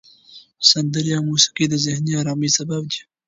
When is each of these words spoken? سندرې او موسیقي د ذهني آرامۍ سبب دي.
سندرې 0.69 1.11
او 1.17 1.23
موسیقي 1.31 1.65
د 1.69 1.73
ذهني 1.85 2.11
آرامۍ 2.21 2.49
سبب 2.57 2.81
دي. 2.91 2.99